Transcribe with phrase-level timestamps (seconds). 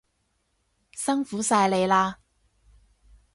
[0.93, 2.15] 辛苦晒你喇